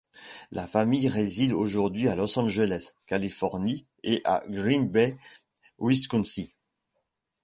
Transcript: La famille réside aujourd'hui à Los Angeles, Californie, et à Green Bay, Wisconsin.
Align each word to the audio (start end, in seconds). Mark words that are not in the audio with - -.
La 0.49 0.65
famille 0.65 1.07
réside 1.09 1.51
aujourd'hui 1.51 2.07
à 2.07 2.15
Los 2.15 2.39
Angeles, 2.39 2.93
Californie, 3.05 3.85
et 4.01 4.23
à 4.25 4.41
Green 4.49 4.89
Bay, 4.89 5.15
Wisconsin. 5.77 6.47